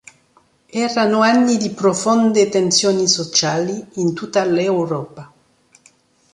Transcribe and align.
Erano 0.65 1.21
anni 1.21 1.57
di 1.57 1.69
profonde 1.69 2.49
tensioni 2.49 3.07
sociali 3.07 3.85
in 3.97 4.15
tutta 4.15 4.43
l’Europa. 4.45 5.31